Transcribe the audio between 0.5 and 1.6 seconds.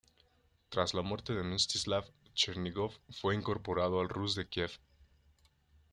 Tras la muerte de